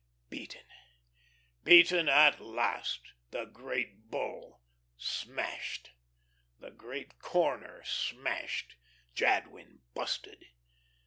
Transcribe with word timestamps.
Beaten; 0.31 0.65
beaten 1.63 2.09
at 2.09 2.39
last, 2.39 3.01
the 3.29 3.45
Great 3.45 4.09
Bull! 4.09 4.63
Smashed! 4.97 5.91
The 6.59 6.71
great 6.71 7.19
corner 7.19 7.83
smashed! 7.85 8.77
Jadwin 9.13 9.83
busted! 9.93 10.43